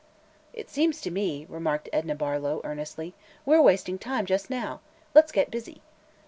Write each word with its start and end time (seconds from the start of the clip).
"Seems 0.65 0.99
to 1.01 1.11
me," 1.11 1.45
remarked 1.47 1.87
Edna 1.93 2.15
Barlow, 2.15 2.59
earnestly, 2.63 3.13
"we're 3.45 3.61
wasting 3.61 3.99
time 3.99 4.25
just 4.25 4.49
now. 4.49 4.79
Let's 5.13 5.31
get 5.31 5.51
busy." 5.51 5.83